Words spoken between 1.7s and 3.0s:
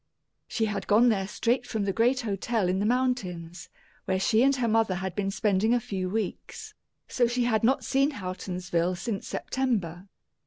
the great hotel in the